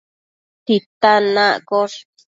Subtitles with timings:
[0.65, 1.97] titan accosh